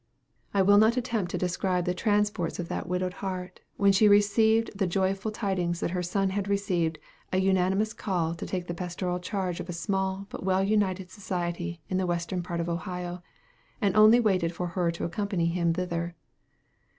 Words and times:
I 0.51 0.63
will 0.63 0.79
not 0.79 0.97
attempt 0.97 1.29
to 1.29 1.37
describe 1.37 1.85
the 1.85 1.93
transports 1.93 2.57
of 2.57 2.69
that 2.69 2.87
widowed 2.89 3.13
heart, 3.21 3.59
when 3.77 3.91
she 3.91 4.07
received 4.07 4.75
the 4.75 4.87
joyful 4.87 5.29
tidings 5.29 5.79
that 5.79 5.91
her 5.91 6.01
son 6.01 6.31
had 6.31 6.47
received 6.47 6.97
a 7.31 7.37
unanimous 7.37 7.93
call 7.93 8.33
to 8.33 8.47
take 8.47 8.65
the 8.65 8.73
pastoral 8.73 9.19
charge 9.19 9.59
of 9.59 9.69
a 9.69 9.73
small 9.73 10.25
but 10.31 10.43
well 10.43 10.63
united 10.63 11.11
society 11.11 11.81
in 11.87 11.99
the 11.99 12.07
western 12.07 12.41
part 12.41 12.59
of 12.59 12.67
Ohio, 12.67 13.21
and 13.79 13.95
only 13.95 14.19
waited 14.19 14.55
for 14.55 14.69
her 14.69 14.89
to 14.89 15.03
accompany 15.05 15.45
him 15.45 15.71
thither. 15.75 16.15